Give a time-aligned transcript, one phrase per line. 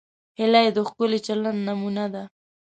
[0.39, 2.23] هیلۍ د ښکلي چلند نمونه ده